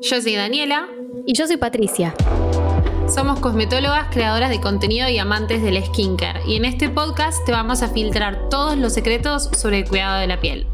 [0.00, 0.88] Yo soy Daniela.
[1.26, 2.14] Y yo soy Patricia.
[3.08, 6.40] Somos cosmetólogas, creadoras de contenido y amantes del skincare.
[6.46, 10.26] Y en este podcast te vamos a filtrar todos los secretos sobre el cuidado de
[10.26, 10.66] la piel.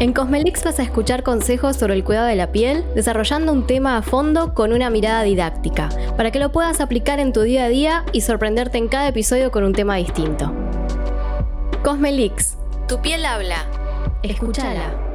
[0.00, 3.96] En Cosmelix vas a escuchar consejos sobre el cuidado de la piel, desarrollando un tema
[3.96, 7.68] a fondo con una mirada didáctica, para que lo puedas aplicar en tu día a
[7.68, 10.52] día y sorprenderte en cada episodio con un tema distinto.
[11.84, 12.56] Cosmelix,
[12.88, 13.66] tu piel habla.
[14.24, 15.11] Escúchala.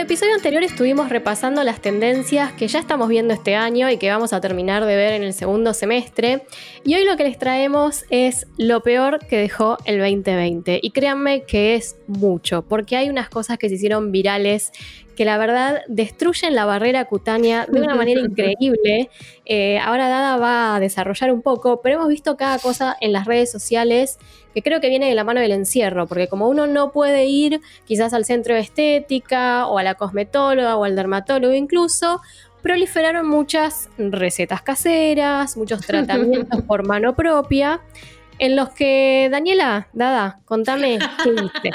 [0.00, 4.32] Episodio anterior estuvimos repasando las tendencias que ya estamos viendo este año y que vamos
[4.32, 6.46] a terminar de ver en el segundo semestre.
[6.84, 10.80] Y hoy lo que les traemos es lo peor que dejó el 2020.
[10.82, 14.72] Y créanme que es mucho, porque hay unas cosas que se hicieron virales
[15.20, 19.10] que la verdad destruyen la barrera cutánea de una manera increíble.
[19.44, 23.26] Eh, ahora Dada va a desarrollar un poco, pero hemos visto cada cosa en las
[23.26, 24.18] redes sociales
[24.54, 27.60] que creo que viene de la mano del encierro, porque como uno no puede ir
[27.84, 32.22] quizás al centro de estética o a la cosmetóloga o al dermatólogo incluso,
[32.62, 37.82] proliferaron muchas recetas caseras, muchos tratamientos por mano propia
[38.40, 41.70] en los que, Daniela, Dada, contame qué viste.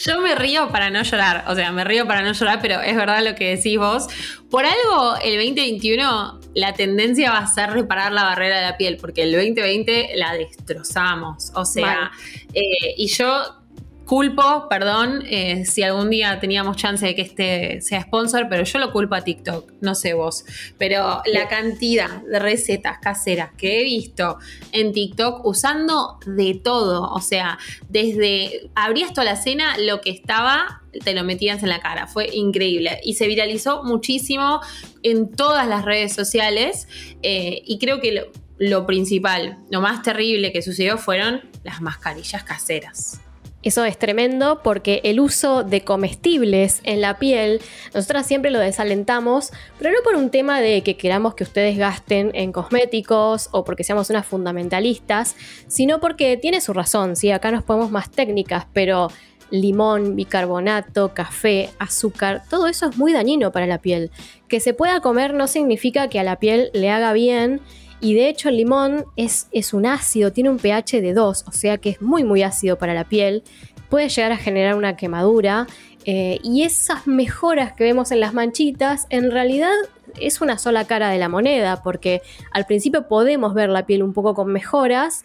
[0.00, 2.94] Yo me río para no llorar, o sea, me río para no llorar, pero es
[2.94, 4.06] verdad lo que decís vos.
[4.50, 8.98] Por algo, el 2021, la tendencia va a ser reparar la barrera de la piel,
[8.98, 12.12] porque el 2020 la destrozamos, o sea,
[12.52, 13.63] eh, y yo
[14.06, 18.78] Culpo, perdón, eh, si algún día teníamos chance de que este sea sponsor, pero yo
[18.78, 20.44] lo culpo a TikTok, no sé vos.
[20.76, 24.36] Pero la cantidad de recetas caseras que he visto
[24.72, 30.82] en TikTok usando de todo, o sea, desde abrías toda la cena, lo que estaba,
[31.02, 33.00] te lo metías en la cara, fue increíble.
[33.04, 34.60] Y se viralizó muchísimo
[35.02, 36.88] en todas las redes sociales
[37.22, 38.22] eh, y creo que lo,
[38.58, 43.20] lo principal, lo más terrible que sucedió fueron las mascarillas caseras.
[43.64, 47.62] Eso es tremendo porque el uso de comestibles en la piel,
[47.94, 52.30] nosotras siempre lo desalentamos, pero no por un tema de que queramos que ustedes gasten
[52.34, 55.34] en cosméticos o porque seamos unas fundamentalistas,
[55.66, 57.30] sino porque tiene su razón, ¿sí?
[57.30, 59.08] Acá nos ponemos más técnicas, pero
[59.50, 64.10] limón, bicarbonato, café, azúcar, todo eso es muy dañino para la piel.
[64.46, 67.62] Que se pueda comer no significa que a la piel le haga bien
[68.04, 71.78] y de hecho el limón es, un ácido, tiene un pH de 2, o sea
[71.78, 73.42] que es muy muy ácido para la piel,
[73.88, 75.66] puede llegar a generar una quemadura
[76.04, 79.72] eh, y esas mejoras que vemos en las manchitas en realidad
[80.20, 82.20] es una sola cara de la moneda, porque
[82.52, 85.22] al principio podemos ver la piel un poco con mejoras,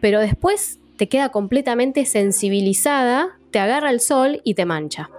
[0.00, 5.10] pero después te queda completamente sensibilizada, te agarra el sol y te mancha.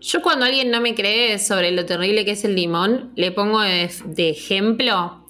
[0.00, 3.60] Yo cuando alguien no me cree sobre lo terrible que es el limón, le pongo
[3.62, 5.21] de ejemplo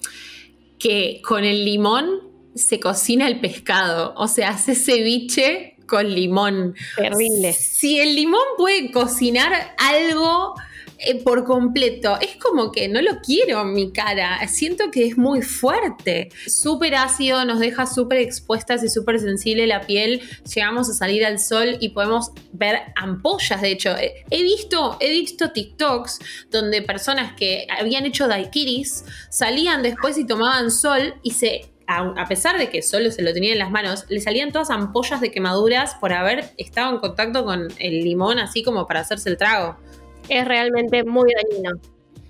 [0.83, 2.23] que con el limón
[2.57, 6.75] se cocina el pescado, o sea, hace ceviche con limón.
[6.97, 7.53] Terrible.
[7.53, 10.55] Si el limón puede cocinar algo
[11.05, 12.19] eh, por completo.
[12.21, 14.47] Es como que no lo quiero mi cara.
[14.49, 16.31] Siento que es muy fuerte.
[16.47, 20.21] Súper ácido, nos deja súper expuestas y súper sensible la piel.
[20.55, 23.61] Llegamos a salir al sol y podemos ver ampollas.
[23.61, 26.19] De hecho, eh, he visto, he visto TikToks
[26.51, 32.59] donde personas que habían hecho daiquiris salían después y tomaban sol y se a, pesar
[32.59, 35.95] de que solo se lo tenía en las manos, le salían todas ampollas de quemaduras
[35.97, 39.77] por haber estado en contacto con el limón, así como para hacerse el trago
[40.33, 41.81] es realmente muy dañino.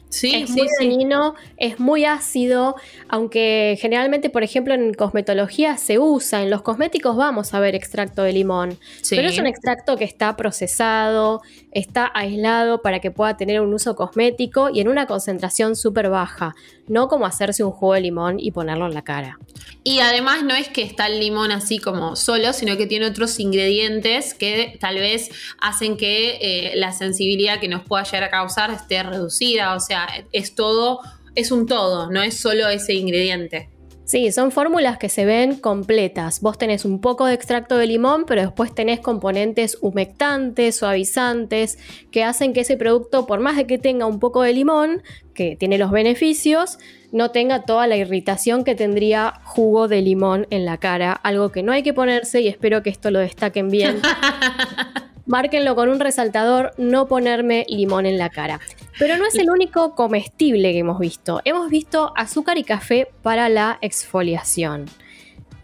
[0.08, 2.76] Sí, es muy dañino, es muy ácido,
[3.08, 8.22] aunque generalmente, por ejemplo, en cosmetología se usa, en los cosméticos vamos a ver extracto
[8.22, 8.76] de limón,
[9.08, 11.40] pero es un extracto que está procesado,
[11.72, 16.54] está aislado para que pueda tener un uso cosmético y en una concentración súper baja,
[16.86, 19.38] no como hacerse un jugo de limón y ponerlo en la cara.
[19.82, 23.40] Y además no es que está el limón así como solo, sino que tiene otros
[23.40, 28.70] ingredientes que tal vez hacen que eh, la sensibilidad que nos pueda llegar a causar
[28.70, 29.74] esté reducida.
[29.74, 31.00] O sea, es todo,
[31.34, 33.71] es un todo, no es solo ese ingrediente.
[34.12, 36.42] Sí, son fórmulas que se ven completas.
[36.42, 41.78] Vos tenés un poco de extracto de limón, pero después tenés componentes humectantes, suavizantes,
[42.10, 45.02] que hacen que ese producto, por más de que tenga un poco de limón,
[45.32, 46.78] que tiene los beneficios,
[47.10, 51.12] no tenga toda la irritación que tendría jugo de limón en la cara.
[51.12, 54.02] Algo que no hay que ponerse y espero que esto lo destaquen bien.
[55.26, 58.60] Márquenlo con un resaltador, no ponerme limón en la cara.
[58.98, 61.40] Pero no es el único comestible que hemos visto.
[61.44, 64.86] Hemos visto azúcar y café para la exfoliación.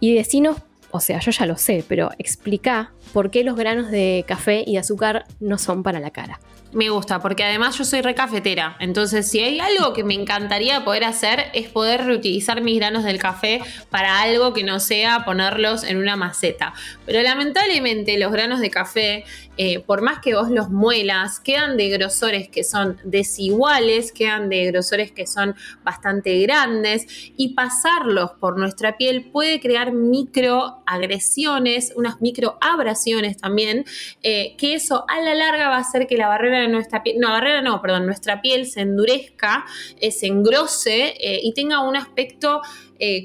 [0.00, 0.58] Y decinos
[0.90, 4.74] o sea, yo ya lo sé, pero explica por qué los granos de café y
[4.74, 6.40] de azúcar no son para la cara.
[6.72, 8.76] Me gusta, porque además yo soy recafetera.
[8.78, 13.18] Entonces, si hay algo que me encantaría poder hacer, es poder reutilizar mis granos del
[13.18, 16.74] café para algo que no sea ponerlos en una maceta.
[17.06, 19.24] Pero lamentablemente los granos de café,
[19.60, 24.66] eh, por más que vos los muelas, quedan de grosores que son desiguales, quedan de
[24.66, 33.36] grosores que son bastante grandes y pasarlos por nuestra piel puede crear microagresiones, unas microabrasiones
[33.36, 33.84] también,
[34.22, 37.18] eh, que eso a la larga va a hacer que la barrera de nuestra piel,
[37.18, 39.64] no, barrera no, perdón, nuestra piel se endurezca,
[40.00, 42.60] eh, se engrose y tenga un aspecto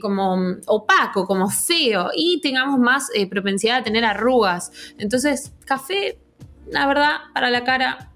[0.02, 0.38] como
[0.68, 4.72] opaco, como feo y tengamos más propensidad a tener arrugas.
[4.98, 6.18] Entonces, café,
[6.74, 8.12] la verdad, para la cara,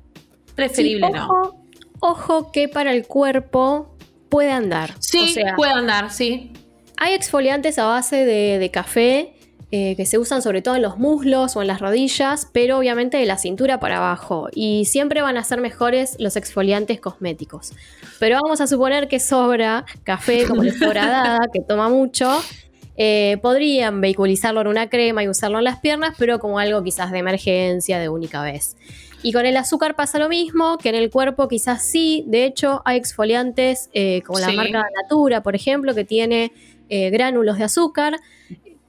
[0.55, 1.63] preferible no.
[1.99, 3.95] Ojo que para el cuerpo
[4.29, 4.93] puede andar.
[4.99, 6.51] Sí, puede andar, sí.
[6.97, 9.37] Hay exfoliantes a base de café
[9.69, 13.17] eh, que se usan sobre todo en los muslos o en las rodillas, pero obviamente
[13.17, 14.47] de la cintura para abajo.
[14.53, 17.73] Y siempre van a ser mejores los exfoliantes cosméticos.
[18.17, 22.41] Pero vamos a suponer que sobra café, como les sobra dada, que toma mucho.
[22.97, 27.11] Eh, podrían vehiculizarlo en una crema y usarlo en las piernas, pero como algo quizás
[27.11, 28.75] de emergencia, de única vez.
[29.23, 32.23] Y con el azúcar pasa lo mismo, que en el cuerpo quizás sí.
[32.27, 36.51] De hecho, hay exfoliantes eh, como la marca Natura, por ejemplo, que tiene
[36.89, 38.17] gránulos de azúcar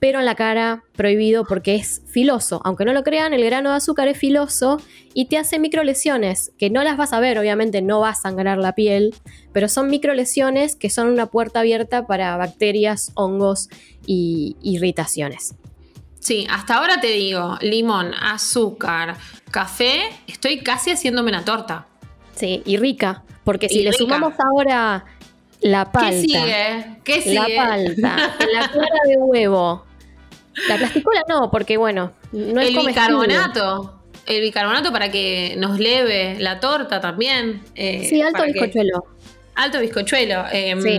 [0.00, 2.60] pero en la cara prohibido porque es filoso.
[2.64, 4.80] Aunque no lo crean, el grano de azúcar es filoso
[5.14, 8.58] y te hace microlesiones, que no las vas a ver, obviamente no va a sangrar
[8.58, 9.14] la piel,
[9.52, 13.68] pero son microlesiones que son una puerta abierta para bacterias, hongos
[14.06, 15.54] y irritaciones.
[16.20, 19.16] Sí, hasta ahora te digo, limón, azúcar,
[19.50, 21.86] café, estoy casi haciéndome una torta.
[22.34, 25.04] Sí, y rica, porque si le sumamos ahora
[25.60, 26.10] la palta.
[26.10, 26.96] ¿Qué sigue?
[27.04, 27.54] ¿Qué sigue?
[27.56, 28.16] La palta,
[28.52, 29.84] la clara de huevo,
[30.69, 33.94] la plasticola no, porque bueno, no es El bicarbonato.
[34.26, 37.62] El bicarbonato para que nos leve la torta también.
[37.75, 39.05] Eh, sí, alto bizcochuelo.
[39.55, 40.44] Alto bizcochuelo.
[40.52, 40.99] Em, sí.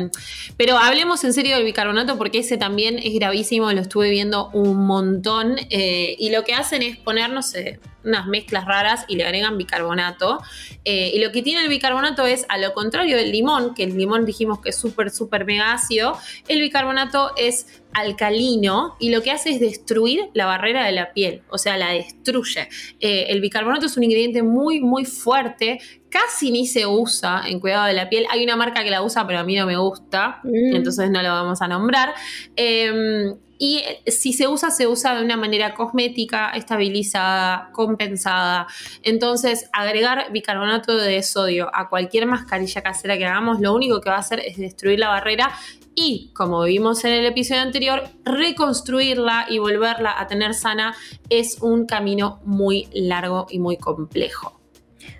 [0.57, 4.85] Pero hablemos en serio del bicarbonato porque ese también es gravísimo, lo estuve viendo un
[4.85, 5.57] montón.
[5.69, 9.57] Eh, y lo que hacen es poner, no sé, unas mezclas raras y le agregan
[9.57, 10.39] bicarbonato.
[10.85, 13.97] Eh, y lo que tiene el bicarbonato es, a lo contrario del limón, que el
[13.97, 16.17] limón dijimos que es súper, súper mega ácido,
[16.47, 21.41] el bicarbonato es alcalino y lo que hace es destruir la barrera de la piel,
[21.49, 22.69] o sea, la destruye.
[22.99, 25.79] Eh, el bicarbonato es un ingrediente muy, muy fuerte,
[26.09, 28.25] casi ni se usa en cuidado de la piel.
[28.29, 30.75] Hay una marca que la usa, pero a mí no me gusta, mm.
[30.75, 32.13] entonces no lo vamos a nombrar.
[32.55, 38.67] Em, y si se usa, se usa de una manera cosmética, estabilizada, compensada.
[39.03, 44.15] Entonces, agregar bicarbonato de sodio a cualquier mascarilla casera que hagamos, lo único que va
[44.15, 45.51] a hacer es destruir la barrera
[45.93, 50.95] y, como vimos en el episodio anterior, reconstruirla y volverla a tener sana
[51.29, 54.58] es un camino muy largo y muy complejo.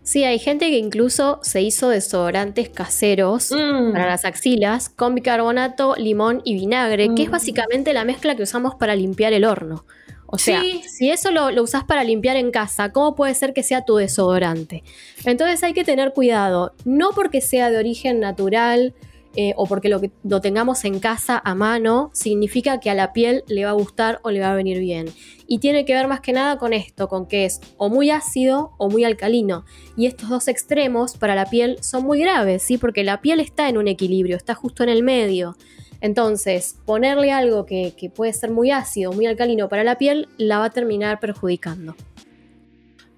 [0.10, 3.92] Sí, hay gente que incluso se hizo desodorantes caseros mm.
[3.92, 7.32] para las axilas con bicarbonato, limón y vinagre, que es mm.
[7.32, 9.86] básicamente la mezcla que usamos para limpiar el horno.
[10.26, 13.62] O sea, si eso lo, lo, usás para limpiar en casa, ¿cómo puede ser que
[13.62, 14.84] sea tu desodorante?
[15.26, 18.96] Entonces hay que tener cuidado, no porque sea de origen natural,
[19.36, 23.14] eh, o porque lo, que, lo tengamos en casa a mano, significa que a la
[23.14, 25.08] piel le va a gustar o le va a venir bien.
[25.48, 28.72] Y tiene que ver más que nada con esto, con que es o muy ácido
[28.78, 29.66] o muy alcalino.
[29.96, 32.78] Y estos dos extremos para la piel son muy graves, ¿sí?
[32.78, 35.56] Porque la piel está en un equilibrio, está justo en el medio.
[36.02, 40.30] Entonces, ponerle algo que, que puede ser muy ácido, o muy alcalino para la piel,
[40.38, 41.96] la va a terminar perjudicando.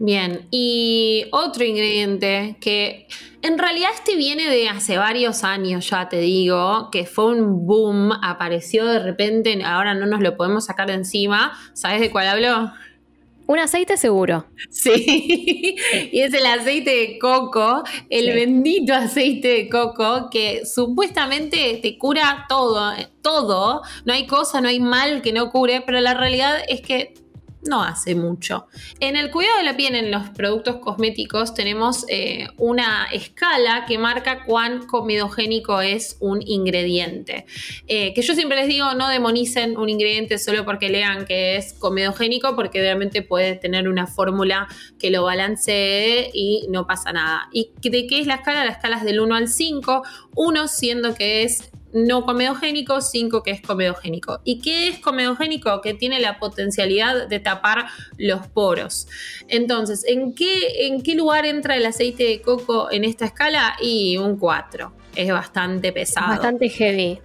[0.03, 3.05] Bien, y otro ingrediente que
[3.43, 8.11] en realidad este viene de hace varios años, ya te digo, que fue un boom,
[8.23, 11.51] apareció de repente, ahora no nos lo podemos sacar de encima.
[11.73, 12.71] ¿Sabes de cuál hablo?
[13.45, 14.47] Un aceite seguro.
[14.71, 15.75] Sí,
[16.11, 22.47] y es el aceite de coco, el bendito aceite de coco que supuestamente te cura
[22.49, 22.91] todo,
[23.21, 23.83] todo.
[24.05, 27.20] No hay cosa, no hay mal que no cure, pero la realidad es que
[27.63, 28.67] no hace mucho.
[28.99, 33.97] En el cuidado de la piel en los productos cosméticos tenemos eh, una escala que
[33.97, 37.45] marca cuán comedogénico es un ingrediente.
[37.87, 41.73] Eh, que yo siempre les digo, no demonicen un ingrediente solo porque lean que es
[41.73, 44.67] comedogénico, porque realmente puede tener una fórmula
[44.99, 47.49] que lo balancee y no pasa nada.
[47.51, 48.65] ¿Y de qué es la escala?
[48.65, 50.03] La escala es del 1 al 5,
[50.35, 54.39] 1 siendo que es no comedogénico, 5 que es comedogénico.
[54.43, 55.81] ¿Y qué es comedogénico?
[55.81, 59.07] Que tiene la potencialidad de tapar los poros.
[59.47, 63.75] Entonces, ¿en qué, en qué lugar entra el aceite de coco en esta escala?
[63.81, 64.93] Y un 4.
[65.15, 66.29] Es bastante pesado.
[66.29, 67.19] Bastante heavy.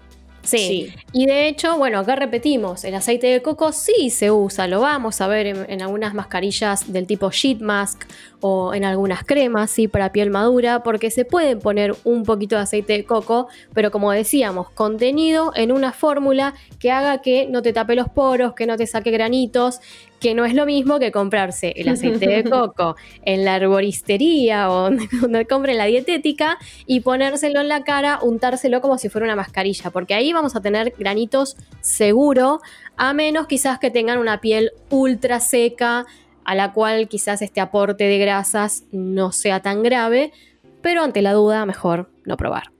[0.46, 0.92] Sí.
[1.12, 5.20] Y de hecho, bueno, acá repetimos, el aceite de coco sí se usa, lo vamos
[5.20, 8.04] a ver en, algunas mascarillas del tipo sheet mask
[8.46, 12.62] o en algunas cremas, sí, para piel madura, porque se puede poner un poquito de
[12.62, 17.72] aceite de coco, pero como decíamos, contenido en una fórmula que haga que no te
[17.72, 19.80] tape los poros, que no te saque granitos,
[20.20, 24.90] que no es lo mismo que comprarse el aceite de coco en la arboristería o
[25.20, 29.90] donde, compren la dietética y ponérselo en la cara, untárselo como si fuera una mascarilla,
[29.90, 32.60] porque ahí vamos a tener granitos seguro,
[32.96, 36.06] a menos quizás que tengan una piel ultra seca,
[36.46, 40.32] a la cual quizás este aporte de grasas no sea tan grave,
[40.80, 42.75] pero ante la duda mejor no probar.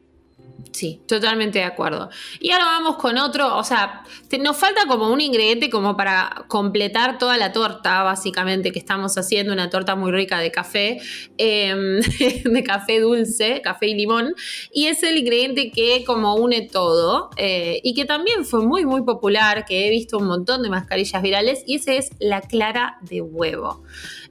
[0.76, 2.10] Sí, totalmente de acuerdo.
[2.38, 4.04] Y ahora vamos con otro, o sea,
[4.38, 9.54] nos falta como un ingrediente como para completar toda la torta, básicamente, que estamos haciendo,
[9.54, 11.00] una torta muy rica de café,
[11.38, 12.00] em,
[12.44, 14.34] de café dulce, café y limón,
[14.70, 19.00] y es el ingrediente que como une todo, eh, y que también fue muy, muy
[19.00, 23.22] popular, que he visto un montón de mascarillas virales, y ese es la clara de
[23.22, 23.82] huevo.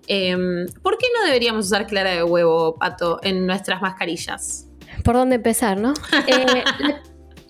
[0.05, 4.67] Em, ¿Por qué no deberíamos usar clara de huevo, Pato, en nuestras mascarillas?
[5.05, 5.93] Por dónde empezar, ¿no?
[6.27, 6.63] Eh,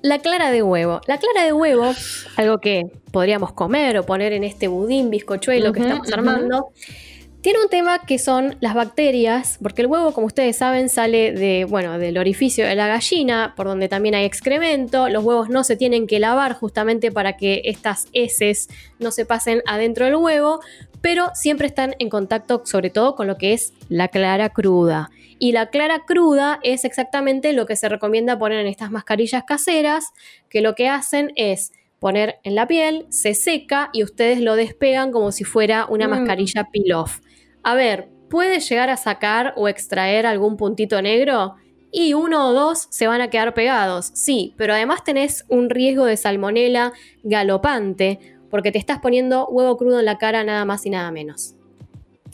[0.01, 1.01] la, clara de huevo.
[1.07, 1.93] La clara de huevo,
[2.35, 6.67] algo que podríamos comer o poner en este budín, bizcochuelo que estamos armando,
[7.41, 11.65] tiene un tema que son las bacterias, porque el huevo, como ustedes saben, sale de,
[11.65, 15.07] bueno, del orificio de la gallina, por donde también hay excremento.
[15.09, 18.67] Los huevos no se tienen que lavar justamente para que estas heces
[18.99, 20.59] no se pasen adentro del huevo,
[21.01, 25.09] pero siempre están en contacto sobre todo con lo que es la clara cruda.
[25.37, 30.13] Y la clara cruda es exactamente lo que se recomienda poner en estas mascarillas caseras,
[30.49, 35.11] que lo que hacen es poner en la piel, se seca y ustedes lo despegan
[35.11, 36.11] como si fuera una mm.
[36.11, 37.19] mascarilla peel-off.
[37.63, 41.55] A ver, ¿puede llegar a sacar o extraer algún puntito negro?
[41.91, 46.05] Y uno o dos se van a quedar pegados, sí, pero además tenés un riesgo
[46.05, 50.89] de salmonela galopante porque te estás poniendo huevo crudo en la cara nada más y
[50.89, 51.54] nada menos.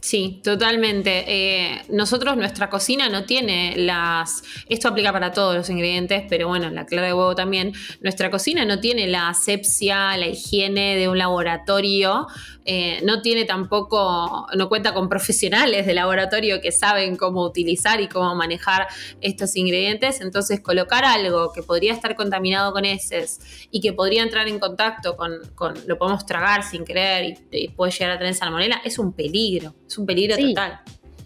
[0.03, 1.25] Sí, totalmente.
[1.27, 4.41] Eh, nosotros, nuestra cocina no tiene las.
[4.67, 7.73] Esto aplica para todos los ingredientes, pero bueno, la clara de huevo también.
[8.01, 12.25] Nuestra cocina no tiene la asepsia, la higiene de un laboratorio.
[12.65, 14.47] Eh, no tiene tampoco.
[14.57, 18.87] No cuenta con profesionales de laboratorio que saben cómo utilizar y cómo manejar
[19.21, 20.19] estos ingredientes.
[20.21, 23.39] Entonces, colocar algo que podría estar contaminado con heces
[23.69, 25.41] y que podría entrar en contacto con.
[25.85, 29.75] lo podemos tragar sin querer y, y puede llegar a tener salmonela es un peligro
[29.91, 30.79] es un peligro total.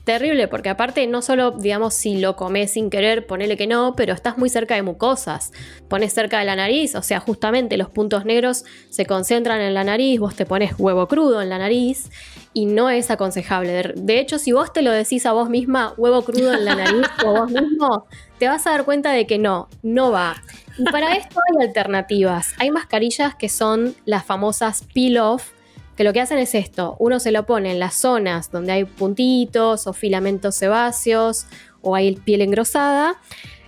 [0.05, 4.13] Terrible, porque aparte no solo, digamos, si lo comes sin querer, ponele que no, pero
[4.13, 5.51] estás muy cerca de mucosas.
[5.87, 9.83] Pones cerca de la nariz, o sea, justamente los puntos negros se concentran en la
[9.83, 12.11] nariz, vos te pones huevo crudo en la nariz
[12.53, 13.93] y no es aconsejable.
[13.95, 17.07] De hecho, si vos te lo decís a vos misma, huevo crudo en la nariz
[17.25, 18.05] o vos mismo,
[18.37, 20.35] te vas a dar cuenta de que no, no va.
[20.77, 22.53] Y para esto hay alternativas.
[22.59, 25.54] Hay mascarillas que son las famosas peel-off,
[25.95, 28.85] que lo que hacen es esto, uno se lo pone en las zonas donde hay
[28.85, 31.47] puntitos o filamentos sebáceos
[31.81, 33.17] o hay piel engrosada,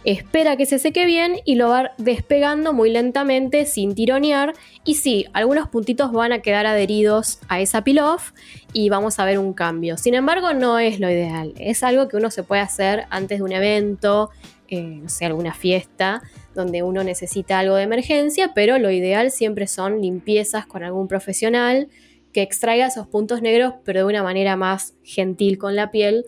[0.03, 4.53] espera que se seque bien y lo va despegando muy lentamente sin tironear.
[4.83, 8.31] Y sí, algunos puntitos van a quedar adheridos a esa peel off
[8.73, 9.97] y vamos a ver un cambio.
[9.97, 13.43] Sin embargo, no es lo ideal, es algo que uno se puede hacer antes de
[13.43, 14.29] un evento,
[14.69, 16.21] eh, no sé, alguna fiesta
[16.55, 21.87] donde uno necesita algo de emergencia, pero lo ideal siempre son limpiezas con algún profesional
[22.33, 26.25] que extraiga esos puntos negros, pero de una manera más gentil con la piel,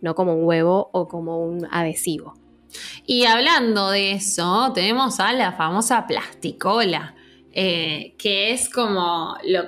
[0.00, 2.34] no como un huevo o como un adhesivo.
[3.06, 7.14] Y hablando de eso, tenemos a la famosa plasticola,
[7.52, 9.64] eh, que es como lo,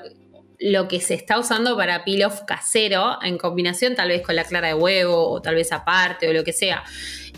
[0.63, 4.69] lo, que se está usando para off casero, en combinación tal vez con la clara
[4.69, 6.83] de huevo o tal vez aparte o lo que sea.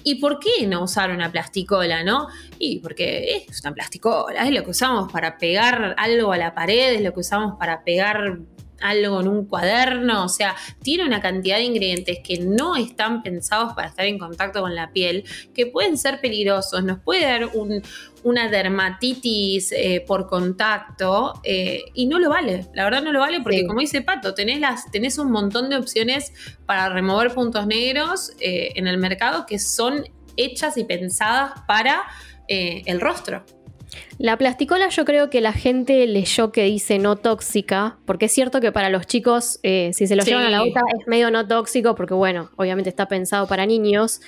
[0.02, 2.28] ¿Y por qué no usar una plasticola, no?
[2.58, 6.94] Y porque es una plasticola, es lo que usamos para pegar algo a la pared,
[6.94, 8.38] es lo que usamos para pegar
[8.82, 13.72] algo en un cuaderno, o sea, tiene una cantidad de ingredientes que no están pensados
[13.72, 17.46] para estar en contacto con la piel, que pueden ser peligrosos, nos puede dar
[18.24, 23.40] una dermatitis eh, por contacto eh, y no lo vale, la verdad no lo vale
[23.40, 26.32] porque como dice Pato, tenés, las, tenés un montón de opciones
[26.66, 30.04] para remover puntos negros eh, en el mercado que son
[30.36, 32.02] hechas y pensadas para
[32.46, 33.42] el rostro.
[34.18, 38.60] La plasticola yo creo que la gente leyó que dice no tóxica, porque es cierto
[38.60, 41.46] que para los chicos, eh, si se lo llevan a la boca, es medio no
[41.46, 44.20] tóxico, porque bueno, obviamente está pensado para niños,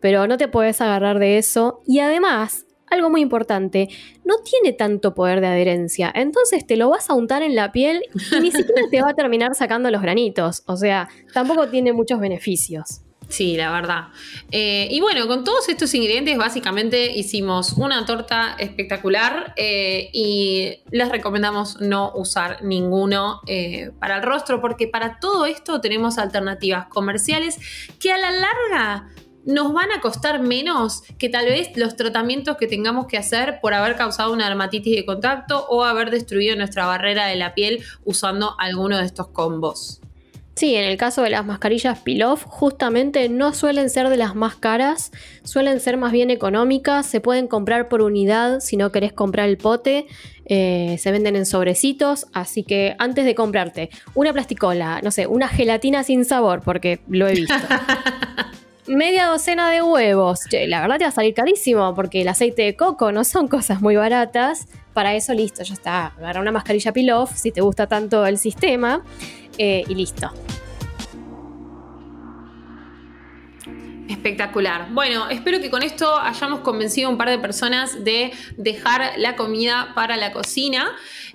[0.00, 1.82] pero no te puedes agarrar de eso.
[1.86, 3.88] Y además, algo muy importante,
[4.24, 8.02] no tiene tanto poder de adherencia, entonces te lo vas a untar en la piel
[8.32, 12.20] y ni siquiera te va a terminar sacando los granitos, o sea, tampoco tiene muchos
[12.20, 13.02] beneficios.
[13.28, 14.08] Sí, la verdad.
[14.52, 21.08] Eh, y bueno, con todos estos ingredientes básicamente hicimos una torta espectacular eh, y les
[21.08, 27.58] recomendamos no usar ninguno eh, para el rostro porque para todo esto tenemos alternativas comerciales
[27.98, 29.08] que a la larga
[29.46, 33.72] nos van a costar menos que tal vez los tratamientos que tengamos que hacer por
[33.72, 38.54] haber causado una dermatitis de contacto o haber destruido nuestra barrera de la piel usando
[38.58, 40.00] alguno de estos combos.
[40.56, 44.56] Sí, en el caso de las mascarillas Peel-Off, justamente no suelen ser de las más
[44.56, 45.12] caras,
[45.44, 49.58] suelen ser más bien económicas, se pueden comprar por unidad si no querés comprar el
[49.58, 50.06] pote,
[50.46, 55.46] eh, se venden en sobrecitos, así que antes de comprarte una plasticola, no sé, una
[55.46, 57.54] gelatina sin sabor, porque lo he visto.
[58.88, 60.40] media docena de huevos.
[60.52, 63.80] la verdad te va a salir carísimo porque el aceite de coco no son cosas
[63.80, 64.68] muy baratas.
[64.92, 66.06] Para eso, listo, ya está.
[66.06, 69.04] Agarra una mascarilla peel-off si te gusta tanto el sistema.
[69.58, 70.30] Eh, y listo.
[74.08, 74.88] Espectacular.
[74.92, 79.36] Bueno, espero que con esto hayamos convencido a un par de personas de dejar la
[79.36, 80.92] comida para la cocina.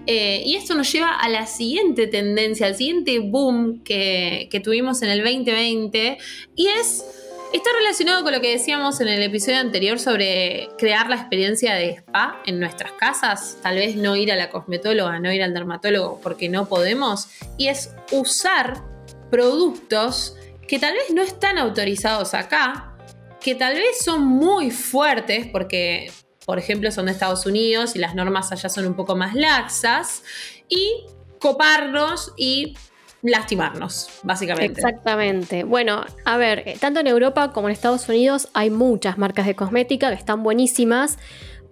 [0.08, 5.10] Eh, y esto nos lleva a la siguiente tendencia, al siguiente boom que tuvimos en
[5.10, 6.18] el 2020.
[6.56, 7.21] Y es
[7.54, 11.90] Está relacionado con lo que decíamos en el episodio anterior sobre crear la experiencia de
[11.96, 13.58] spa en nuestras casas.
[13.62, 17.28] Tal vez no ir a la cosmetóloga, no ir al dermatólogo porque no podemos.
[17.58, 18.82] Y es usar
[19.30, 22.96] productos que tal vez no están autorizados acá,
[23.42, 26.10] que tal vez son muy fuertes porque,
[26.46, 30.24] por ejemplo, son de Estados Unidos y las normas allá son un poco más laxas.
[30.70, 31.04] Y
[31.38, 32.78] coparnos y
[33.22, 34.82] lastimarnos, básicamente.
[34.82, 35.64] Exactamente.
[35.64, 39.56] Bueno, a ver, eh, tanto en Europa como en Estados Unidos hay muchas marcas de
[39.56, 41.18] cosmética que están buenísimas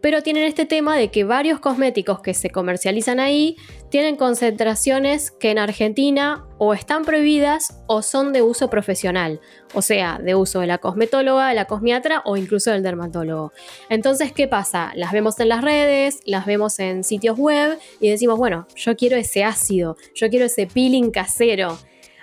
[0.01, 3.57] pero tienen este tema de que varios cosméticos que se comercializan ahí
[3.89, 9.39] tienen concentraciones que en Argentina o están prohibidas o son de uso profesional,
[9.73, 13.51] o sea, de uso de la cosmetóloga, de la cosmiatra o incluso del dermatólogo.
[13.89, 14.91] Entonces, ¿qué pasa?
[14.95, 19.17] Las vemos en las redes, las vemos en sitios web y decimos, bueno, yo quiero
[19.17, 21.77] ese ácido, yo quiero ese peeling casero.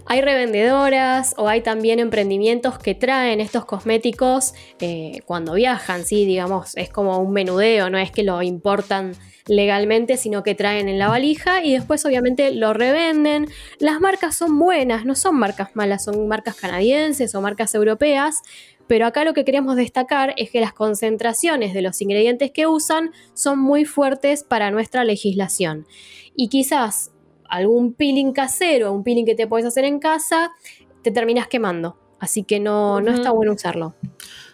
[0.09, 6.25] Hay revendedoras o hay también emprendimientos que traen estos cosméticos eh, cuando viajan, ¿sí?
[6.25, 9.15] Digamos, es como un menudeo, no es que lo importan
[9.49, 13.49] legalmente, sino que traen en la valija y después obviamente lo revenden.
[13.81, 18.43] Las marcas son buenas, no son marcas malas, son marcas canadienses o marcas europeas,
[18.87, 23.11] pero acá lo que queremos destacar es que las concentraciones de los ingredientes que usan
[23.35, 25.87] son muy fuertes para nuestra legislación.
[26.37, 27.11] Y quizás
[27.49, 30.53] algún peeling casero, un peeling que te puedes hacer en casa,
[31.03, 31.99] te terminas quemando.
[32.19, 33.95] Así que no, no está bueno usarlo.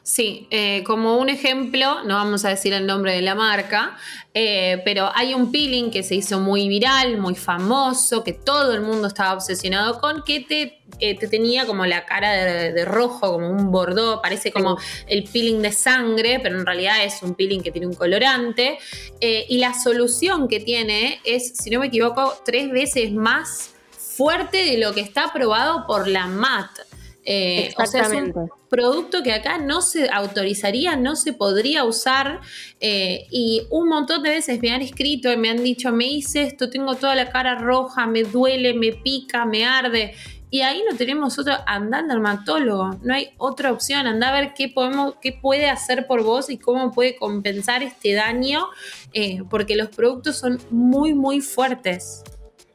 [0.05, 3.97] Sí, eh, como un ejemplo, no vamos a decir el nombre de la marca,
[4.35, 8.81] eh, pero hay un peeling que se hizo muy viral, muy famoso, que todo el
[8.81, 13.49] mundo estaba obsesionado con, que te, eh, te tenía como la cara de, rojo, como
[13.49, 17.71] un bordó, parece como el peeling de sangre, pero en realidad es un peeling que
[17.71, 18.81] tiene un colorante.
[19.21, 23.71] y la solución que tiene es, si no me equivoco, tres veces más
[24.17, 26.92] fuerte de lo que está aprobado por la MAT.
[27.25, 32.41] Eh, o sea, es un producto que acá no se autorizaría, no se podría usar.
[32.81, 36.43] Eh, y un montón de veces me han escrito y me han dicho, me hice
[36.43, 40.15] esto, tengo toda la cara roja, me duele, me pica, me arde.
[40.51, 44.53] Y ahí no tenemos otro, anda al dermatólogo, no hay otra opción, anda a ver
[44.55, 48.67] qué, podemos, qué puede hacer por vos y cómo puede compensar este daño,
[49.15, 52.23] eh, porque los productos son muy, muy fuertes.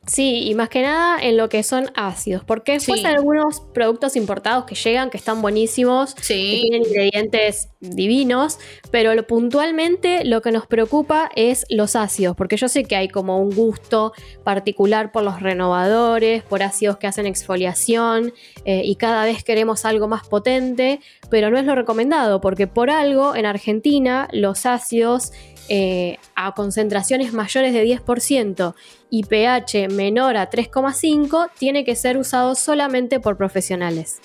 [0.07, 4.15] Sí, y más que nada en lo que son ácidos, porque después hay algunos productos
[4.15, 8.57] importados que llegan que están buenísimos, que tienen ingredientes divinos,
[8.89, 13.09] pero lo, puntualmente lo que nos preocupa es los ácidos, porque yo sé que hay
[13.09, 14.13] como un gusto
[14.45, 20.07] particular por los renovadores, por ácidos que hacen exfoliación eh, y cada vez queremos algo
[20.07, 25.33] más potente, pero no es lo recomendado, porque por algo en Argentina los ácidos
[25.69, 28.73] eh, a concentraciones mayores de 10%
[29.09, 34.19] y pH menor a 3,5 tiene que ser usado solamente por profesionales.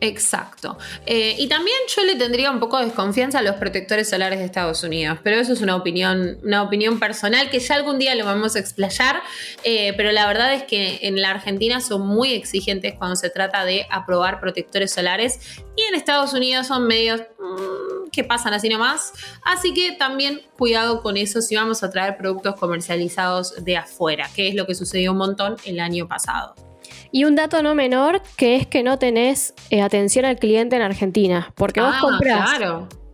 [0.00, 0.78] Exacto.
[1.06, 4.44] Eh, y también yo le tendría un poco de desconfianza a los protectores solares de
[4.44, 8.24] Estados Unidos, pero eso es una opinión, una opinión personal que ya algún día lo
[8.24, 9.20] vamos a explayar,
[9.64, 13.64] eh, pero la verdad es que en la Argentina son muy exigentes cuando se trata
[13.64, 15.40] de aprobar protectores solares
[15.76, 19.12] y en Estados Unidos son medios mm, que pasan así nomás,
[19.44, 24.48] así que también cuidado con eso si vamos a traer productos comercializados de afuera, que
[24.48, 26.54] es lo que sucedió un montón el año pasado.
[27.10, 30.82] Y un dato no menor, que es que no tenés eh, atención al cliente en
[30.82, 32.60] Argentina, porque vos ah, comprás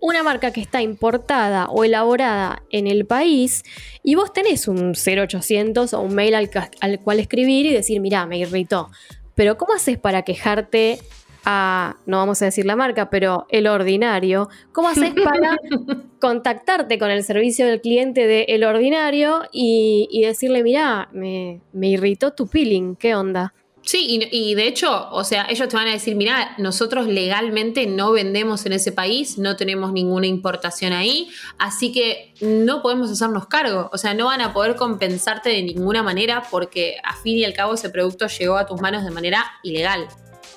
[0.04, 3.62] una marca que está importada o elaborada en el país
[4.02, 8.36] y vos tenés un 0800 o un mail al, cual escribir y decir, mira, me
[8.36, 8.90] irritó.
[9.34, 10.98] Pero ¿cómo haces para quejarte
[11.44, 15.56] a, no vamos a decir la marca, pero el ordinario, ¿cómo haces para
[16.20, 22.32] contactarte con el servicio del cliente de el ordinario y, decirle, mira, me, me irritó
[22.32, 23.52] tu peeling, ¿qué onda?
[23.86, 28.12] Sí, y, de hecho, o sea, ellos te van a decir, mira, nosotros legalmente no
[28.12, 31.28] vendemos en ese país, no tenemos ninguna importación ahí,
[31.58, 36.02] así que no podemos hacernos cargo, o sea, no van a poder compensarte de ninguna
[36.02, 39.44] manera porque a fin y al cabo ese producto llegó a tus manos de manera
[39.62, 40.08] ilegal.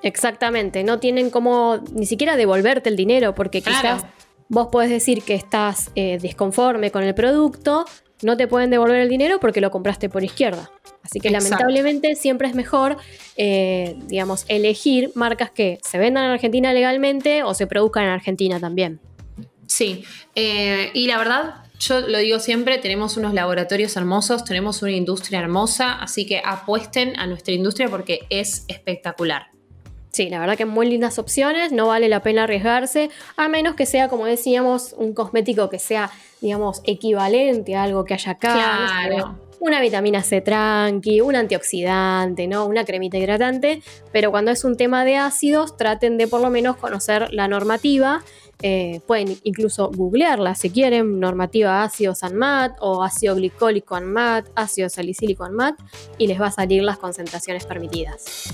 [0.04, 4.04] Exactamente, no tienen como ni siquiera devolverte el dinero porque quizás
[4.50, 7.86] vos podés decir que estás eh, desconforme con el producto,
[8.22, 10.72] no te pueden devolver el dinero porque lo compraste por izquierda.
[11.04, 12.98] Así que lamentablemente siempre es mejor,
[13.38, 18.60] eh, digamos, elegir marcas que se vendan en Argentina legalmente o se produzcan en Argentina
[18.60, 19.00] también.
[19.68, 20.04] Sí,
[20.36, 25.40] eh, y la verdad, yo lo digo siempre, tenemos unos laboratorios hermosos, tenemos una industria
[25.40, 29.48] hermosa, así que apuesten a nuestra industria porque es espectacular.
[30.18, 33.86] Sí, la verdad que muy lindas opciones, no vale la pena arriesgarse, a menos que
[33.86, 36.10] sea, como decíamos, un cosmético que sea,
[36.42, 38.54] digamos, equivalente a algo que haya acá.
[38.54, 42.66] Claro una vitamina C tranqui, un antioxidante, ¿no?
[42.68, 46.78] Una cremita hidratante, pero cuando es un tema de ácidos, traten de por lo menos
[46.78, 48.24] conocer la normativa.
[48.62, 55.44] Eh, pueden incluso googlearla si quieren, normativa ácido SANMAT o ácido glicólico ANMAT, ácido salicílico
[55.44, 55.76] ANMAT,
[56.20, 58.54] y les va a salir las concentraciones permitidas.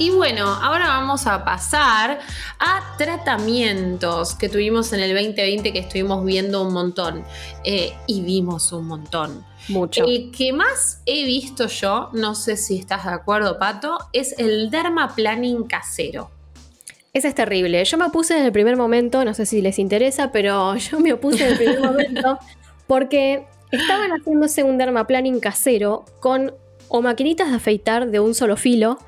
[0.00, 2.20] Y bueno, ahora vamos a pasar
[2.60, 7.24] a tratamientos que tuvimos en el 2020 que estuvimos viendo un montón
[7.64, 9.44] eh, y vimos un montón.
[9.68, 10.04] Mucho.
[10.04, 14.70] El que más he visto yo, no sé si estás de acuerdo, Pato, es el
[14.70, 16.30] dermaplaning casero.
[17.12, 17.84] Ese es terrible.
[17.84, 21.12] Yo me opuse en el primer momento, no sé si les interesa, pero yo me
[21.12, 22.38] opuse en el primer momento
[22.86, 26.54] porque estaban haciéndose un dermaplaning casero con
[26.86, 28.98] o maquinitas de afeitar de un solo filo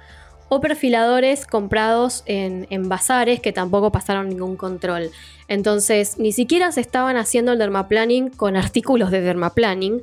[0.51, 5.11] o perfiladores comprados en, bazares que tampoco pasaron ningún control.
[5.47, 10.03] Entonces, ni siquiera se estaban haciendo el dermaplaning con artículos de dermaplaning.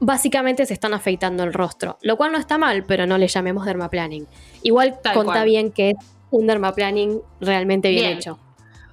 [0.00, 3.66] Básicamente se están afeitando el rostro, lo cual no está mal, pero no le llamemos
[3.66, 4.26] dermaplaning.
[4.62, 5.96] Igual conta bien que es
[6.30, 8.16] un dermaplaning realmente bien.
[8.16, 8.38] hecho.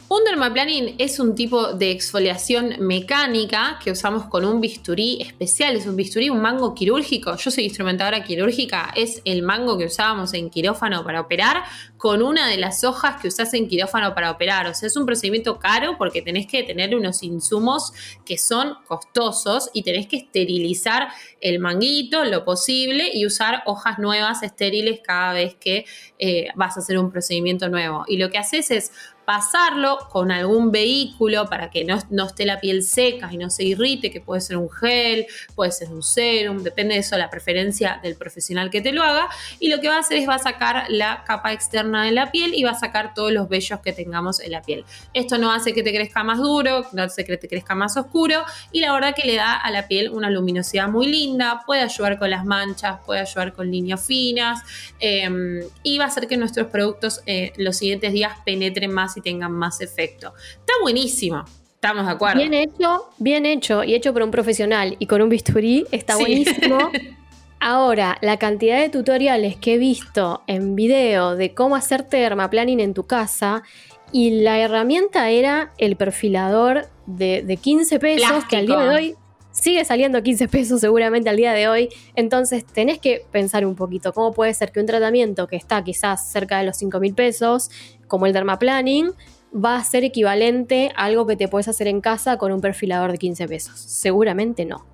[0.09, 5.87] Un dermaplaning es un tipo de exfoliación mecánica que usamos con un bisturí especial, es
[5.87, 7.35] un bisturí, un mango quirúrgico.
[7.37, 11.63] Yo soy instrumentadora quirúrgica, es el mango que usábamos en quirófano para operar
[11.97, 14.67] con una de las hojas que usás en quirófano para operar.
[14.67, 17.93] O sea, es un procedimiento caro porque tenés que tener unos insumos
[18.25, 21.07] que son costosos y tenés que esterilizar
[21.39, 25.85] el manguito lo posible y usar hojas nuevas estériles cada vez que
[26.19, 28.03] eh, vas a hacer un procedimiento nuevo.
[28.07, 28.91] Y lo que haces es
[29.25, 34.11] pasarlo con algún vehículo para que no, esté la piel seca y no se irrite,
[34.11, 38.15] que puede ser un gel, puede ser un serum, depende de eso, la preferencia del
[38.15, 39.29] profesional que te lo haga.
[39.59, 42.31] Y lo que va a hacer es va a sacar la capa externa de la
[42.31, 44.85] piel y va a sacar todos los vellos que tengamos en la piel.
[45.13, 48.43] Esto no hace que te crezca más duro, no hace que te crezca más oscuro
[48.71, 52.19] y la verdad que le da a la piel una luminosidad muy linda, puede ayudar
[52.19, 54.61] con las manchas, puede ayudar con líneas finas
[54.99, 59.21] em, y va a hacer que nuestros productos eh, los siguientes días penetren más y
[59.21, 60.33] tengan más efecto.
[60.59, 61.43] Está buenísimo.
[61.75, 62.39] Estamos de acuerdo.
[62.39, 66.77] Bien hecho, bien hecho y hecho por un profesional y con un bisturí está buenísimo.
[67.59, 72.93] Ahora, la cantidad de tutoriales que he visto en video de cómo hacerte dermaplaning en
[72.93, 73.63] tu casa
[74.11, 79.15] y la herramienta era el perfilador de, 15 pesos que al día de hoy
[79.63, 81.87] sigue saliendo 15 pesos seguramente al día de hoy.
[82.15, 86.29] Entonces tenés que pensar un poquito cómo puede ser que un tratamiento que está quizás
[86.29, 87.69] cerca de los 5 mil pesos,
[88.07, 89.13] como el dermaplaning,
[89.53, 93.13] va a ser equivalente a algo que te puedes hacer en casa con un perfilador
[93.13, 93.79] de 15 pesos.
[93.79, 94.85] Seguramente no.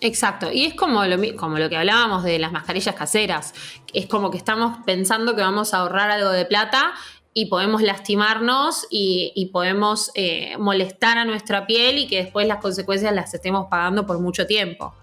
[0.00, 3.54] Exacto, y es como lo, como lo que hablábamos de las mascarillas caseras,
[3.92, 6.92] es como que estamos pensando que vamos a ahorrar algo de plata
[7.34, 13.14] y podemos lastimarnos y, podemos eh, molestar a nuestra piel y que después las consecuencias
[13.14, 14.94] las estemos pagando por mucho tiempo.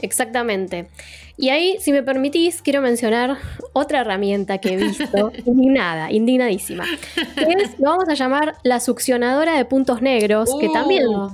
[0.00, 0.90] Exactamente.
[1.36, 3.38] Y ahí, si me permitís, quiero mencionar
[3.72, 9.56] otra herramienta que he visto, indignada, indignadísima, que es, lo vamos a llamar la succionadora
[9.56, 11.32] de puntos negros, que también uh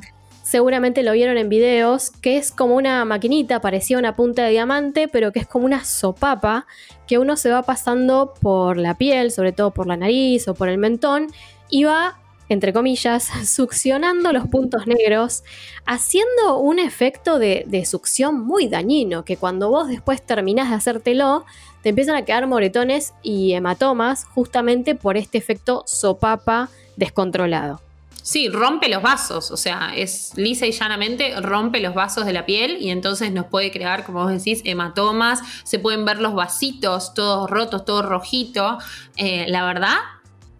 [0.48, 5.06] seguramente lo vieron en videos, que es como una maquinita, parecía una punta de diamante,
[5.06, 6.66] pero que es como una sopapa
[7.06, 10.70] que uno se va pasando por la piel, sobre todo por la nariz o por
[10.70, 11.26] el mentón,
[11.68, 15.44] y va, entre comillas, succionando los puntos negros,
[15.84, 21.44] haciendo un efecto de, de succión muy dañino, que cuando vos después terminás de hacértelo,
[21.82, 27.82] te empiezan a quedar moretones y hematomas justamente por este efecto sopapa descontrolado.
[28.28, 32.44] Sí, rompe los vasos, o sea, es lisa y llanamente rompe los vasos de la
[32.44, 37.14] piel y entonces nos puede crear, como vos decís, hematomas, se pueden ver los vasitos
[37.14, 38.76] todos rotos, todo rojito.
[39.16, 39.96] Eh, la verdad,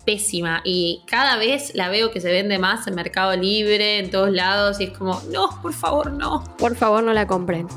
[0.06, 4.30] pésima y cada vez la veo que se vende más en Mercado Libre, en todos
[4.30, 6.44] lados y es como, no, por favor, no.
[6.56, 7.68] Por favor, no la compren.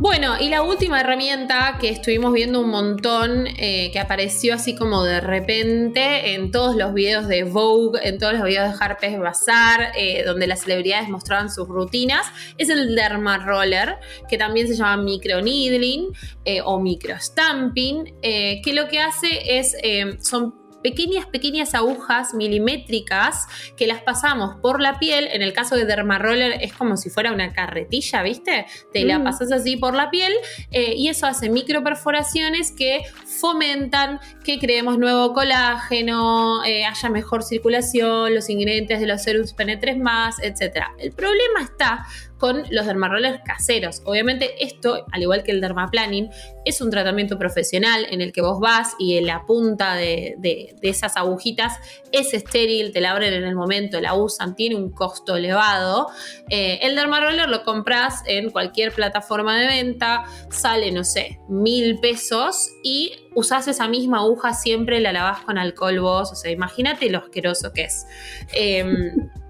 [0.00, 5.04] Bueno, y la última herramienta que estuvimos viendo un montón, eh, que apareció así como
[5.04, 9.92] de repente en todos los videos de Vogue, en todos los videos de Harper's Bazaar,
[9.96, 12.26] eh, donde las celebridades mostraban sus rutinas,
[12.58, 13.96] es el Derma Roller,
[14.28, 16.12] que también se llama microneedling
[16.44, 19.76] eh, o microstamping, que lo que hace es,
[20.20, 25.28] son pequeñas, pequeñas agujas milimétricas que las pasamos por la piel.
[25.32, 28.66] En el caso de Dermaroller es como si fuera una carretilla, ¿viste?
[28.92, 29.24] Te la mm.
[29.24, 30.34] pasas así por la piel
[30.70, 33.00] eh, y eso hace microperforaciones que
[33.40, 39.96] fomentan que creemos nuevo colágeno, eh, haya mejor circulación, los ingredientes de los serums penetres
[39.96, 40.84] más, etc.
[40.98, 42.06] El problema está
[42.38, 44.02] con los dermarollers caseros.
[44.04, 46.30] Obviamente esto, al igual que el dermaplaning,
[46.64, 50.36] es un tratamiento profesional en el que vos vas y en la punta de,
[50.82, 51.78] esas agujitas
[52.12, 56.08] es estéril, te la abren en el momento, la usan, tiene un costo elevado.
[56.48, 62.70] Eh, el dermaroller lo compras en cualquier plataforma de venta, sale, no sé, mil pesos
[62.82, 67.18] y usás esa misma aguja siempre, la lavás con alcohol vos, o sea, imagínate lo
[67.18, 68.06] asqueroso que es.
[68.52, 69.30] Em,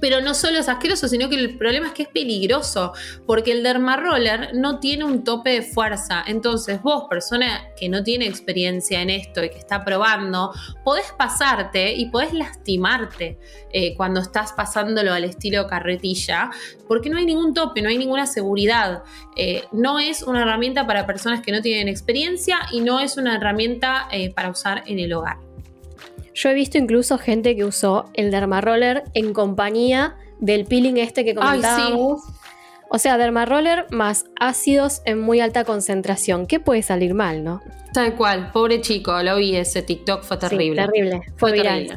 [0.00, 2.92] pero no solo es asqueroso, sino que el problema es que es peligroso,
[3.26, 6.22] porque el dermaroller no tiene un tope de fuerza.
[6.26, 10.52] Entonces, vos, persona que no tiene experiencia en esto y que está probando,
[10.84, 13.38] podés pasarte y podés lastimarte
[13.72, 16.50] eh, cuando estás pasándolo al estilo carretilla,
[16.86, 19.02] porque no hay ningún tope, no hay ninguna seguridad.
[19.36, 23.36] Eh, no es una herramienta para personas que no tienen experiencia y no es una
[23.36, 25.49] herramienta eh, para usar en el hogar.
[26.34, 31.34] Yo he visto incluso gente que usó el Dermaroller en compañía del peeling este que
[31.34, 32.22] comentábamos.
[32.88, 36.46] O sea, Dermaroller más ácidos en muy alta concentración.
[36.46, 37.60] ¿Qué puede salir mal, no?
[37.92, 40.82] Tal cual, pobre chico, lo vi ese TikTok, fue terrible.
[40.82, 41.96] terrible, fue, viral.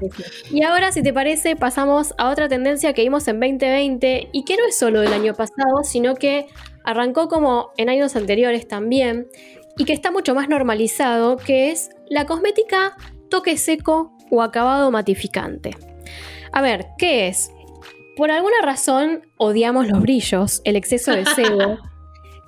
[0.51, 4.55] Y ahora, si te parece, pasamos a otra tendencia que vimos en 2020 y que
[4.57, 6.47] no es solo del año pasado, sino que
[6.83, 9.27] arrancó como en años anteriores también
[9.77, 12.95] y que está mucho más normalizado, que es la cosmética
[13.29, 15.71] toque seco o acabado matificante.
[16.51, 17.51] A ver, ¿qué es?
[18.15, 21.77] Por alguna razón odiamos los brillos, el exceso de sebo.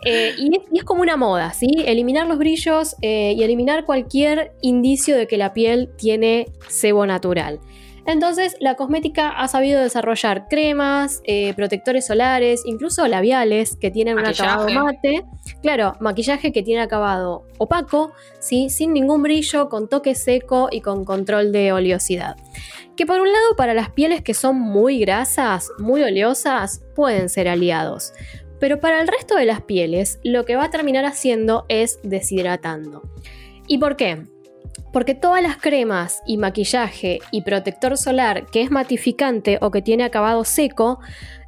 [0.08, 1.68] Eh, y, es, como una moda, ¿sí?
[1.84, 7.60] Eliminar los brillos eh, y eliminar cualquier indicio de que la piel tiene sebo natural.
[8.06, 14.26] Entonces, la cosmética ha sabido desarrollar cremas, eh, protectores solares, incluso labiales que tienen un
[14.26, 15.26] acabado mate.
[15.62, 18.70] Claro, maquillaje que tiene acabado opaco, ¿sí?
[18.70, 22.36] sin ningún brillo, con toque seco y con control de oleosidad.
[22.96, 27.48] Que por un lado, para las pieles que son muy grasas, muy oleosas, pueden ser
[27.48, 28.14] aliados.
[28.60, 33.02] Pero para el resto de las pieles, lo que va a terminar haciendo es deshidratando.
[33.68, 34.24] ¿Y por qué?
[34.92, 40.04] Porque todas las cremas y maquillaje y protector solar que es matificante o que tiene
[40.04, 41.00] acabado seco,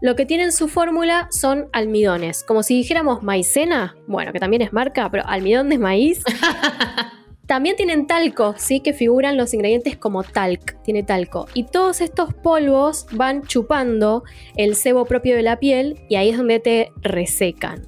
[0.01, 2.43] lo que tienen su fórmula son almidones.
[2.43, 6.23] Como si dijéramos maicena, bueno, que también es marca, pero almidón de maíz.
[7.47, 8.81] También tienen talco, ¿sí?
[8.81, 11.47] Que figuran los ingredientes como talc, tiene talco.
[11.53, 14.25] Y todos estos polvos van chupando
[14.57, 17.87] el sebo propio de la piel y ahí es donde te resecan.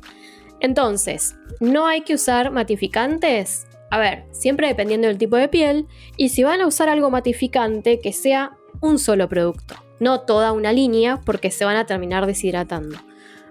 [0.62, 3.68] Entonces, ¿no hay que usar matificantes?
[3.92, 8.00] A ver, siempre dependiendo del tipo de piel y si van a usar algo matificante
[8.00, 12.98] que sea un solo producto, no toda una línea porque se van a terminar deshidratando.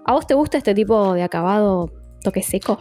[0.05, 1.91] ¿A vos te gusta este tipo de acabado
[2.23, 2.79] toque seco?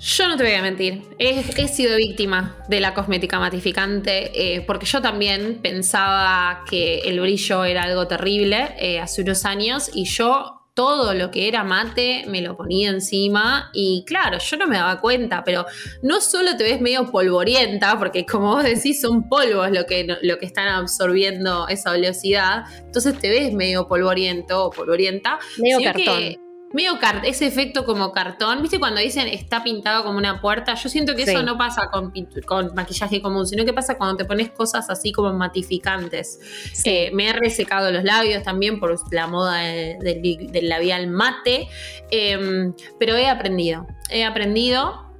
[0.00, 4.84] Yo no te voy a mentir, he, sido víctima de la cosmética matificante eh, porque
[4.84, 10.61] yo también pensaba que el brillo era algo terrible eh, hace unos años y yo
[10.74, 15.00] todo lo que era mate me lo ponía encima y claro, yo no me daba
[15.00, 15.66] cuenta, pero
[16.02, 20.38] no solo te ves medio polvorienta, porque como vos decís, son polvos lo que, lo
[20.38, 25.38] que están absorbiendo esa oleosidad, entonces te ves medio polvoriento o polvorienta.
[25.58, 26.41] Medio cartón
[26.72, 28.62] medio ese efecto como cartón.
[28.62, 30.74] ¿Viste cuando dicen está pintado como una puerta?
[30.74, 32.12] Yo siento que eso no pasa con,
[32.46, 36.40] con, maquillaje común, sino que pasa cuando te pones cosas así como matificantes.
[36.84, 41.68] Eh, me he resecado los labios también por la moda del labial mate,
[42.10, 45.10] em, pero he aprendido, he aprendido.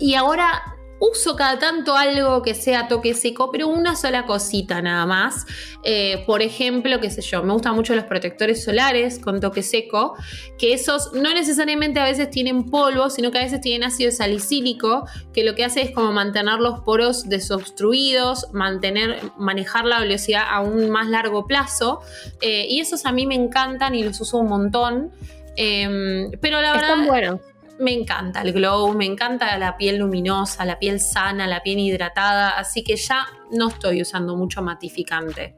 [0.00, 5.06] Y ahora uso cada tanto algo que sea toque seco, pero una sola cosita nada
[5.06, 5.46] más.
[5.82, 10.14] Eh, por ejemplo, qué sé yo, me gustan mucho los protectores solares con toque seco,
[10.58, 15.06] que esos no necesariamente a veces tienen polvo, sino que a veces tienen ácido salicílico,
[15.32, 20.60] que lo que hace es como mantener los poros desobstruidos, mantener, manejar la velocidad a
[20.60, 22.00] un más largo plazo.
[22.40, 25.12] Eh, y esos a mí me encantan y los uso un montón.
[25.56, 26.90] Em, pero la verdad.
[26.90, 31.62] Están buenos me encanta el glow, me encanta la piel luminosa, la piel sana, la
[31.62, 35.56] piel hidratada, así que ya no estoy usando mucho matificante.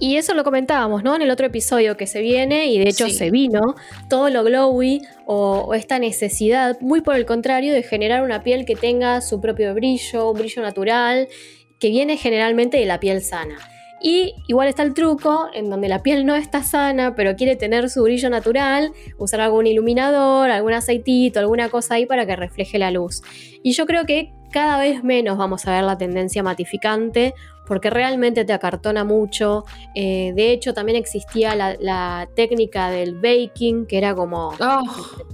[0.00, 1.14] Y eso lo comentábamos, ¿no?
[1.14, 3.76] En el otro episodio que se viene, y de hecho se vino,
[4.10, 8.74] todo lo glowy o, esta necesidad, muy por el contrario, de generar una piel que
[8.74, 11.28] tenga su propio brillo, un brillo natural,
[11.78, 13.56] que viene generalmente de la piel sana.
[14.06, 17.88] Y igual está el truco en donde la piel no está sana, pero quiere tener
[17.88, 22.90] su brillo natural, usar algún iluminador, algún aceitito, alguna cosa ahí para que refleje la
[22.90, 23.22] luz.
[23.62, 27.32] Y yo creo que cada vez menos vamos a ver la tendencia matificante
[27.66, 29.64] porque realmente te acartona mucho.
[29.94, 34.82] Eh, de hecho, también existía la, técnica del baking, que era como oh.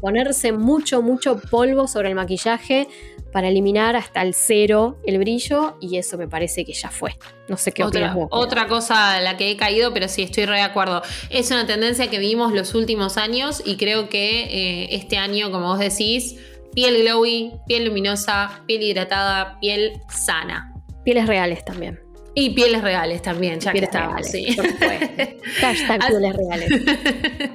[0.00, 2.86] ponerse mucho, mucho polvo sobre el maquillaje
[3.32, 7.16] para eliminar hasta el cero el brillo y eso me parece que ya fue.
[7.48, 10.46] No sé qué otra, vos, Otra cosa a la que he caído, pero sí estoy
[10.46, 11.02] re de acuerdo.
[11.30, 15.66] Es una tendencia que vimos los últimos años y creo que eh, este año, como
[15.66, 16.36] vos decís,
[16.74, 20.74] piel glowy, piel luminosa, piel hidratada, piel sana.
[21.04, 22.09] Pieles reales también.
[22.34, 24.56] Y pieles reales también, ya que estamos, sí.
[25.60, 26.70] Hashtag pieles reales.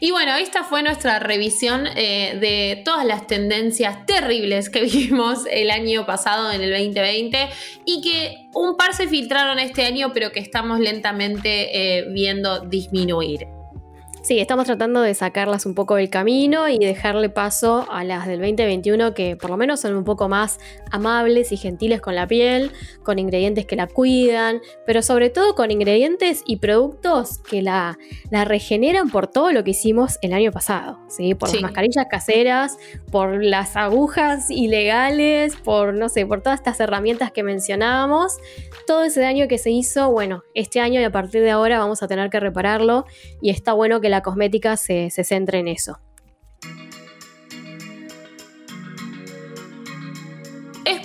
[0.00, 5.70] y bueno, esta fue nuestra revisión eh, de todas las tendencias terribles que vimos el
[5.70, 7.48] año pasado, en el 2020,
[7.84, 13.53] y que un par se filtraron este año, pero que estamos lentamente eh, viendo disminuir.
[14.24, 18.40] Sí, estamos tratando de sacarlas un poco del camino y dejarle paso a las del
[18.40, 20.58] 2021 que por lo menos son un poco más
[20.90, 25.70] amables y gentiles con la piel, con ingredientes que la cuidan, pero sobre todo con
[25.70, 27.98] ingredientes y productos que la,
[28.30, 31.34] la regeneran por todo lo que hicimos el año pasado, ¿sí?
[31.34, 32.78] Por las mascarillas caseras,
[33.10, 38.38] por las agujas ilegales, por, no sé, por todas estas herramientas que mencionábamos.
[38.86, 42.02] Todo ese daño que se hizo, bueno, este año y a partir de ahora vamos
[42.02, 43.06] a tener que repararlo
[43.40, 46.00] y está bueno que la cosmética se, se centre en eso.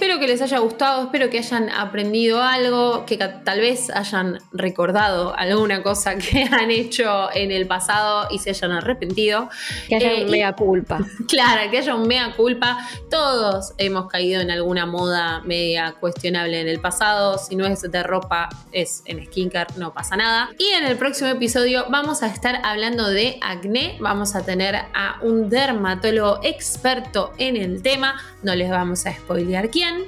[0.10, 5.36] Espero que les haya gustado, espero que hayan aprendido algo, que tal vez hayan recordado
[5.38, 9.50] alguna cosa que han hecho en el pasado y se hayan arrepentido.
[9.88, 10.98] Que haya un eh, mea culpa.
[11.28, 12.80] Claro, que haya un mea culpa.
[13.12, 17.38] Todos hemos caído en alguna moda media cuestionable en el pasado.
[17.38, 20.50] Si no es de ropa, es en skincare, no pasa nada.
[20.58, 23.96] Y en el próximo episodio vamos a estar hablando de acné.
[24.00, 28.20] Vamos a tener a un dermatólogo experto en el tema.
[28.42, 29.99] No les vamos a spoilear quién.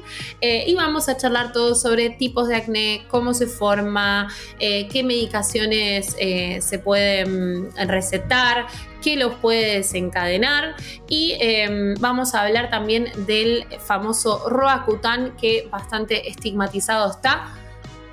[0.42, 4.28] Eh, y vamos a charlar todo sobre tipos de acné, cómo se forma,
[4.60, 8.68] eh, qué medicaciones eh, se pueden recetar,
[9.02, 10.76] qué los puede desencadenar
[11.08, 17.54] y em, vamos a hablar también del famoso Roacutan que bastante estigmatizado está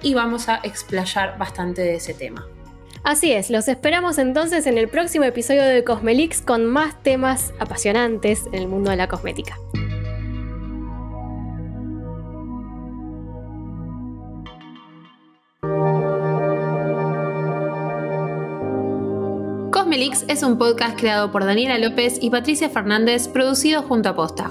[0.03, 2.47] y vamos a explayar bastante de ese tema.
[3.05, 8.47] Así es, los esperamos entonces en el próximo episodio de Cosmelix con más temas apasionantes
[8.47, 9.57] en el mundo de la cosmética.
[19.99, 24.49] Cosmelix es un podcast creado por Daniela López y Patricia Fernández, producido junto a Posta.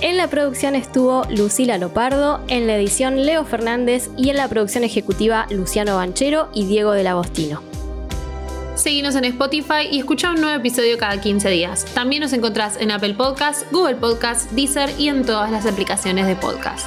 [0.00, 4.84] En la producción estuvo Lucila Lopardo, en la edición Leo Fernández y en la producción
[4.84, 7.62] ejecutiva Luciano Banchero y Diego del Agostino.
[8.76, 11.84] Seguinos en Spotify y escucha un nuevo episodio cada 15 días.
[11.86, 16.36] También nos encontrás en Apple Podcasts, Google Podcasts, Deezer y en todas las aplicaciones de
[16.36, 16.86] podcast.